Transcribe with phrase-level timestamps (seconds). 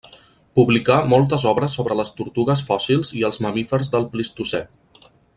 [0.59, 4.63] Publicà moltes obres sobre les tortugues fòssils i els mamífers del Plistocè.